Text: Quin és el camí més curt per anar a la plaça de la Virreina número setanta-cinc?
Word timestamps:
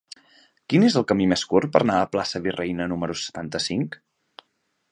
Quin 0.71 0.85
és 0.85 0.95
el 1.01 1.05
camí 1.11 1.27
més 1.33 1.43
curt 1.51 1.69
per 1.75 1.81
anar 1.85 1.97
a 1.99 2.05
la 2.07 2.09
plaça 2.15 2.35
de 2.37 2.43
la 2.43 2.47
Virreina 2.47 2.89
número 2.95 3.19
setanta-cinc? 3.25 4.01